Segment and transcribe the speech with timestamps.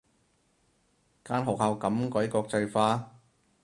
[1.23, 3.19] 間學校咁鬼國際化